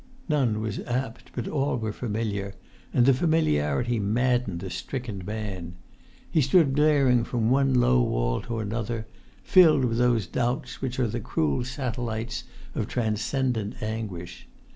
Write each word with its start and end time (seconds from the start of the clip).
None 0.27 0.61
was 0.61 0.79
apt, 0.87 1.29
but 1.35 1.47
all 1.47 1.77
were 1.77 1.93
familiar, 1.93 2.55
and 2.91 3.05
the 3.05 3.13
familiarity 3.13 3.99
maddened 3.99 4.59
the 4.61 4.71
stricken 4.71 5.23
man. 5.23 5.75
He 6.27 6.41
stood 6.41 6.73
glaring 6.73 7.23
from 7.23 7.51
one 7.51 7.75
low 7.75 8.01
wall 8.01 8.41
to 8.41 8.57
another, 8.57 9.05
filled 9.43 9.85
with 9.85 9.99
those 9.99 10.25
doubts 10.25 10.81
which 10.81 10.99
are 10.99 11.05
the 11.07 11.19
cruel 11.19 11.63
satellites 11.65 12.45
of 12.73 12.87
transcendent 12.87 13.75
anguish. 13.83 14.47